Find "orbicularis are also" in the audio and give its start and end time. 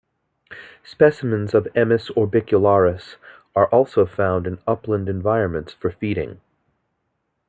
2.15-4.07